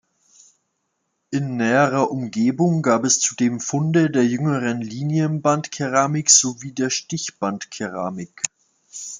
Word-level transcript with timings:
In 1.29 1.57
näherer 1.57 2.09
Umgebung 2.09 2.81
gab 2.81 3.03
es 3.03 3.19
zudem 3.19 3.59
Funde 3.59 4.09
der 4.09 4.25
jüngeren 4.25 4.81
Linienbandkeramik 4.81 6.31
sowie 6.31 6.71
der 6.71 6.89
Stichbandkeramik. 6.89 8.41